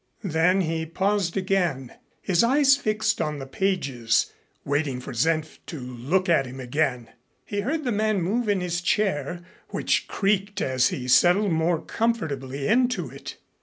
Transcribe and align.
Then 0.23 0.61
he 0.61 0.87
paused 0.87 1.37
again, 1.37 1.93
his 2.23 2.43
eyes 2.43 2.75
fixed 2.75 3.21
on 3.21 3.37
the 3.37 3.45
pages, 3.45 4.33
waiting 4.65 4.99
for 4.99 5.13
Senf 5.13 5.59
to 5.67 5.79
look 5.79 6.27
at 6.27 6.47
him 6.47 6.59
again. 6.59 7.09
He 7.45 7.59
heard 7.61 7.83
the 7.83 7.91
man 7.91 8.19
move 8.19 8.49
in 8.49 8.61
his 8.61 8.81
chair, 8.81 9.41
which 9.69 10.07
creaked 10.07 10.59
as 10.59 10.87
he 10.87 11.07
settled 11.07 11.51
more 11.51 11.79
comfortably 11.79 12.67
into 12.67 13.11
it. 13.11 13.35